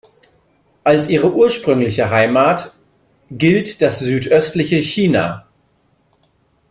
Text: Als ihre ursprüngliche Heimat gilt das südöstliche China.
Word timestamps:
Als 0.83 1.11
ihre 1.11 1.31
ursprüngliche 1.31 2.09
Heimat 2.09 2.73
gilt 3.29 3.83
das 3.83 3.99
südöstliche 3.99 4.77
China. 4.79 5.45